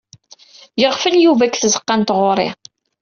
[0.81, 2.49] Yeɣfel Yuba deg tzeqqa n tɣuri.